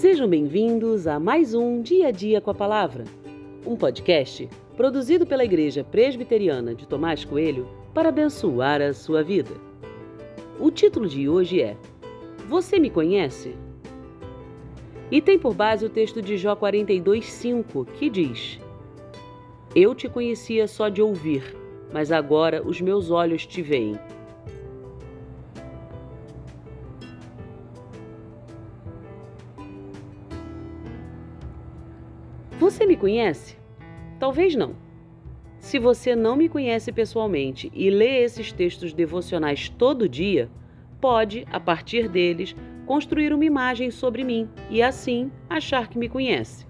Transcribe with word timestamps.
Sejam 0.00 0.26
bem-vindos 0.26 1.06
a 1.06 1.20
mais 1.20 1.52
um 1.52 1.82
Dia 1.82 2.08
a 2.08 2.10
Dia 2.10 2.40
com 2.40 2.50
a 2.50 2.54
Palavra, 2.54 3.04
um 3.66 3.76
podcast 3.76 4.48
produzido 4.74 5.26
pela 5.26 5.44
Igreja 5.44 5.84
Presbiteriana 5.84 6.74
de 6.74 6.88
Tomás 6.88 7.22
Coelho 7.22 7.68
para 7.92 8.08
abençoar 8.08 8.80
a 8.80 8.94
sua 8.94 9.22
vida. 9.22 9.50
O 10.58 10.70
título 10.70 11.06
de 11.06 11.28
hoje 11.28 11.60
é 11.60 11.76
Você 12.48 12.78
me 12.78 12.88
conhece? 12.88 13.54
E 15.10 15.20
tem 15.20 15.38
por 15.38 15.52
base 15.52 15.84
o 15.84 15.90
texto 15.90 16.22
de 16.22 16.38
Jó 16.38 16.56
42:5, 16.56 17.84
que 17.84 18.08
diz: 18.08 18.58
Eu 19.76 19.94
te 19.94 20.08
conhecia 20.08 20.66
só 20.66 20.88
de 20.88 21.02
ouvir, 21.02 21.54
mas 21.92 22.10
agora 22.10 22.66
os 22.66 22.80
meus 22.80 23.10
olhos 23.10 23.44
te 23.44 23.60
veem. 23.60 23.98
Você 32.60 32.84
me 32.84 32.94
conhece? 32.94 33.56
Talvez 34.18 34.54
não. 34.54 34.76
Se 35.58 35.78
você 35.78 36.14
não 36.14 36.36
me 36.36 36.46
conhece 36.46 36.92
pessoalmente 36.92 37.72
e 37.74 37.88
lê 37.88 38.22
esses 38.22 38.52
textos 38.52 38.92
devocionais 38.92 39.70
todo 39.70 40.06
dia, 40.06 40.50
pode, 41.00 41.46
a 41.50 41.58
partir 41.58 42.06
deles, 42.06 42.54
construir 42.84 43.32
uma 43.32 43.46
imagem 43.46 43.90
sobre 43.90 44.22
mim 44.22 44.46
e 44.68 44.82
assim 44.82 45.32
achar 45.48 45.88
que 45.88 45.98
me 45.98 46.06
conhece. 46.06 46.66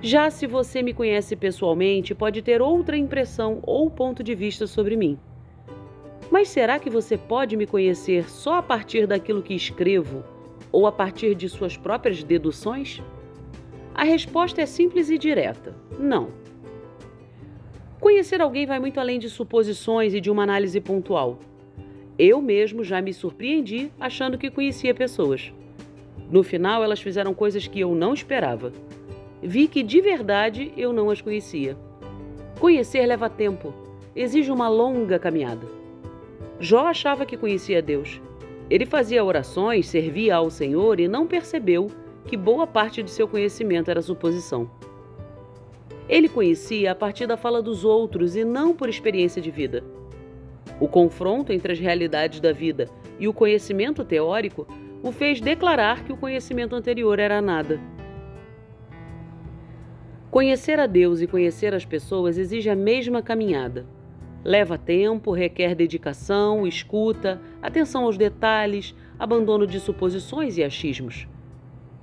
Já 0.00 0.30
se 0.30 0.46
você 0.46 0.84
me 0.84 0.94
conhece 0.94 1.34
pessoalmente, 1.34 2.14
pode 2.14 2.40
ter 2.40 2.62
outra 2.62 2.96
impressão 2.96 3.58
ou 3.64 3.90
ponto 3.90 4.22
de 4.22 4.36
vista 4.36 4.68
sobre 4.68 4.96
mim. 4.96 5.18
Mas 6.30 6.46
será 6.46 6.78
que 6.78 6.88
você 6.88 7.18
pode 7.18 7.56
me 7.56 7.66
conhecer 7.66 8.30
só 8.30 8.58
a 8.58 8.62
partir 8.62 9.04
daquilo 9.08 9.42
que 9.42 9.52
escrevo 9.52 10.22
ou 10.70 10.86
a 10.86 10.92
partir 10.92 11.34
de 11.34 11.48
suas 11.48 11.76
próprias 11.76 12.22
deduções? 12.22 13.02
A 13.94 14.02
resposta 14.02 14.60
é 14.60 14.66
simples 14.66 15.08
e 15.08 15.16
direta: 15.16 15.72
não. 15.98 16.30
Conhecer 18.00 18.40
alguém 18.40 18.66
vai 18.66 18.80
muito 18.80 18.98
além 18.98 19.20
de 19.20 19.30
suposições 19.30 20.12
e 20.12 20.20
de 20.20 20.30
uma 20.30 20.42
análise 20.42 20.80
pontual. 20.80 21.38
Eu 22.18 22.42
mesmo 22.42 22.82
já 22.82 23.00
me 23.00 23.14
surpreendi 23.14 23.92
achando 23.98 24.36
que 24.36 24.50
conhecia 24.50 24.92
pessoas. 24.92 25.52
No 26.28 26.42
final, 26.42 26.82
elas 26.82 27.00
fizeram 27.00 27.32
coisas 27.32 27.68
que 27.68 27.80
eu 27.80 27.94
não 27.94 28.12
esperava. 28.12 28.72
Vi 29.40 29.68
que 29.68 29.82
de 29.82 30.00
verdade 30.00 30.72
eu 30.76 30.92
não 30.92 31.08
as 31.08 31.20
conhecia. 31.20 31.76
Conhecer 32.58 33.06
leva 33.06 33.30
tempo, 33.30 33.72
exige 34.14 34.50
uma 34.50 34.68
longa 34.68 35.18
caminhada. 35.18 35.66
Jó 36.58 36.86
achava 36.86 37.24
que 37.24 37.36
conhecia 37.36 37.80
Deus. 37.80 38.20
Ele 38.68 38.86
fazia 38.86 39.24
orações, 39.24 39.86
servia 39.86 40.36
ao 40.36 40.50
Senhor 40.50 40.98
e 40.98 41.06
não 41.06 41.26
percebeu 41.26 41.90
que 42.26 42.36
boa 42.36 42.66
parte 42.66 43.02
de 43.02 43.10
seu 43.10 43.28
conhecimento 43.28 43.90
era 43.90 44.02
suposição. 44.02 44.70
Ele 46.08 46.28
conhecia 46.28 46.92
a 46.92 46.94
partir 46.94 47.26
da 47.26 47.36
fala 47.36 47.62
dos 47.62 47.84
outros 47.84 48.36
e 48.36 48.44
não 48.44 48.74
por 48.74 48.88
experiência 48.88 49.40
de 49.40 49.50
vida. 49.50 49.82
O 50.80 50.88
confronto 50.88 51.52
entre 51.52 51.72
as 51.72 51.78
realidades 51.78 52.40
da 52.40 52.52
vida 52.52 52.88
e 53.18 53.28
o 53.28 53.32
conhecimento 53.32 54.04
teórico 54.04 54.66
o 55.02 55.12
fez 55.12 55.40
declarar 55.40 56.04
que 56.04 56.12
o 56.12 56.16
conhecimento 56.16 56.74
anterior 56.74 57.18
era 57.18 57.40
nada. 57.40 57.80
Conhecer 60.30 60.80
a 60.80 60.86
Deus 60.86 61.20
e 61.20 61.26
conhecer 61.26 61.74
as 61.74 61.84
pessoas 61.84 62.38
exige 62.38 62.68
a 62.68 62.74
mesma 62.74 63.22
caminhada. 63.22 63.86
Leva 64.42 64.76
tempo, 64.76 65.30
requer 65.30 65.74
dedicação, 65.74 66.66
escuta, 66.66 67.40
atenção 67.62 68.04
aos 68.04 68.18
detalhes, 68.18 68.94
abandono 69.18 69.66
de 69.66 69.78
suposições 69.78 70.58
e 70.58 70.64
achismos. 70.64 71.28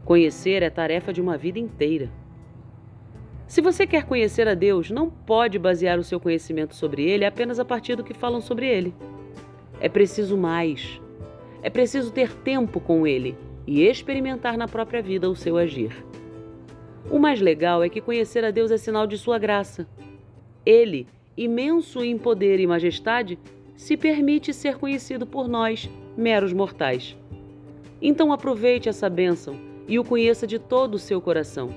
Conhecer 0.06 0.64
é 0.64 0.70
tarefa 0.70 1.14
de 1.14 1.22
uma 1.22 1.38
vida 1.38 1.60
inteira. 1.60 2.10
Se 3.48 3.62
você 3.62 3.86
quer 3.86 4.06
conhecer 4.06 4.48
a 4.48 4.54
Deus, 4.54 4.90
não 4.90 5.10
pode 5.10 5.60
basear 5.60 6.00
o 6.00 6.04
seu 6.04 6.20
conhecimento 6.20 6.76
sobre 6.76 7.04
Ele 7.04 7.26
apenas 7.26 7.60
a 7.60 7.66
partir 7.66 7.96
do 7.96 8.04
que 8.04 8.14
falam 8.14 8.42
sobre 8.42 8.68
Ele. 8.68 8.96
É 9.80 9.88
preciso 9.88 10.36
mais. 10.38 11.00
É 11.62 11.70
preciso 11.70 12.12
ter 12.12 12.34
tempo 12.34 12.80
com 12.80 13.06
Ele 13.06 13.38
e 13.68 13.84
experimentar 13.84 14.58
na 14.58 14.68
própria 14.68 15.02
vida 15.02 15.30
o 15.30 15.36
seu 15.36 15.58
agir. 15.58 15.94
O 17.10 17.20
mais 17.20 17.40
legal 17.40 17.84
é 17.84 17.90
que 17.90 18.02
conhecer 18.02 18.44
a 18.44 18.52
Deus 18.52 18.72
é 18.72 18.78
sinal 18.78 19.06
de 19.06 19.18
sua 19.18 19.38
graça. 19.38 19.88
Ele, 20.66 21.08
imenso 21.38 22.04
em 22.04 22.18
poder 22.18 22.60
e 22.60 22.66
majestade, 22.66 23.38
se 23.76 23.96
permite 23.96 24.54
ser 24.54 24.78
conhecido 24.78 25.28
por 25.28 25.48
nós, 25.48 25.90
meros 26.18 26.54
mortais. 26.54 27.18
Então 28.02 28.34
aproveite 28.34 28.90
essa 28.90 29.10
bênção 29.10 29.71
e 29.92 30.00
o 30.00 30.06
conheça 30.06 30.48
de 30.48 30.58
todo 30.58 30.96
o 30.96 31.00
seu 31.00 31.20
coração. 31.20 31.70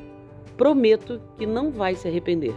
Prometo 0.57 1.21
que 1.37 1.45
não 1.45 1.73
vai 1.73 1.97
se 1.97 2.07
arrepender. 2.07 2.55